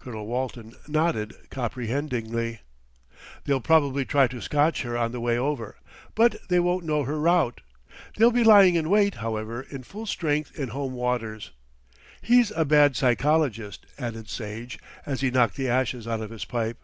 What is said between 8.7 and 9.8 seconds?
in wait, however,